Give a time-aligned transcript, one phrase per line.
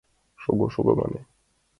[0.41, 1.21] —Шого-шого,— мане.